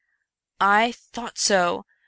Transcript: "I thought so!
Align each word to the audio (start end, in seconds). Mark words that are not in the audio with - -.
"I 0.59 0.93
thought 0.93 1.37
so! 1.37 1.85